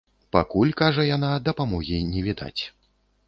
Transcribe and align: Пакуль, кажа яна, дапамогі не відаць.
Пакуль, 0.35 0.71
кажа 0.79 1.03
яна, 1.09 1.29
дапамогі 1.49 1.99
не 2.13 2.23
відаць. 2.31 2.57